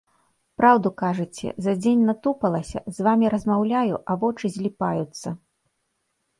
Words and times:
Праўду 0.61 0.89
кажаце, 1.01 1.51
за 1.65 1.75
дзень 1.83 2.01
натупалася, 2.09 2.79
з 2.97 3.07
вамі 3.11 3.27
размаўляю, 3.37 3.95
а 4.13 4.19
вочы 4.27 4.45
зліпаюцца. 4.59 5.39